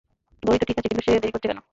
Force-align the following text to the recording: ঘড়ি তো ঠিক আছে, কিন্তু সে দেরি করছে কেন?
ঘড়ি 0.43 0.57
তো 0.59 0.65
ঠিক 0.65 0.77
আছে, 0.79 0.89
কিন্তু 0.89 1.03
সে 1.05 1.11
দেরি 1.15 1.33
করছে 1.33 1.47
কেন? 1.47 1.61